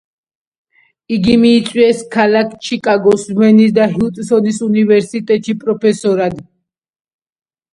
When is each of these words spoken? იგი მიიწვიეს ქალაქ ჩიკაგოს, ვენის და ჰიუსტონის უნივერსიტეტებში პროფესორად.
იგი 1.17 1.35
მიიწვიეს 1.41 1.99
ქალაქ 2.15 2.55
ჩიკაგოს, 2.69 3.27
ვენის 3.41 3.75
და 3.77 3.87
ჰიუსტონის 3.93 4.63
უნივერსიტეტებში 4.69 5.57
პროფესორად. 5.67 6.41